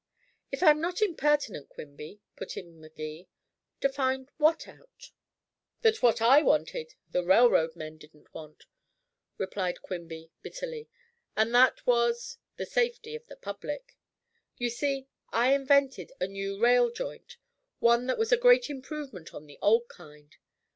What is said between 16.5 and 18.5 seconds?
rail joint, one that was a